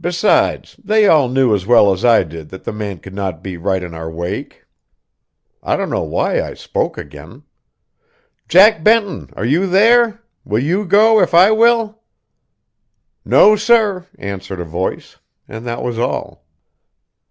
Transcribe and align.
Besides, 0.00 0.76
they 0.82 1.06
all 1.06 1.28
knew 1.28 1.54
as 1.54 1.66
well 1.66 1.92
as 1.92 2.06
I 2.06 2.22
did 2.22 2.48
that 2.48 2.64
the 2.64 2.72
man 2.72 3.00
could 3.00 3.12
not 3.12 3.42
be 3.42 3.58
right 3.58 3.82
in 3.82 3.92
our 3.92 4.10
wake. 4.10 4.64
I 5.62 5.76
don't 5.76 5.90
know 5.90 6.04
why 6.04 6.40
I 6.42 6.54
spoke 6.54 6.96
again. 6.96 7.42
"Jack 8.48 8.82
Benton, 8.82 9.28
are 9.36 9.44
you 9.44 9.66
there? 9.66 10.22
Will 10.46 10.62
you 10.62 10.86
go 10.86 11.20
if 11.20 11.34
I 11.34 11.50
will?" 11.50 12.00
"No, 13.26 13.54
sir," 13.54 14.06
answered 14.18 14.58
a 14.60 14.64
voice; 14.64 15.18
and 15.46 15.66
that 15.66 15.82
was 15.82 15.98
all. 15.98 16.46